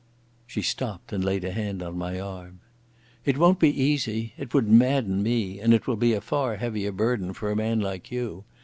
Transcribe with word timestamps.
She 0.47 0.63
stopped 0.63 1.13
and 1.13 1.23
laid 1.23 1.43
a 1.45 1.51
hand 1.51 1.83
on 1.83 1.95
my 1.95 2.19
arm. 2.19 2.61
"It 3.23 3.37
won't 3.37 3.59
be 3.59 3.69
easy. 3.69 4.33
It 4.35 4.51
would 4.51 4.67
madden 4.67 5.21
me, 5.21 5.59
and 5.59 5.75
it 5.75 5.85
will 5.85 5.95
be 5.95 6.13
a 6.13 6.21
far 6.21 6.55
heavier 6.55 6.91
burden 6.91 7.33
for 7.35 7.51
a 7.51 7.55
man 7.55 7.79
like 7.81 8.09
you. 8.09 8.43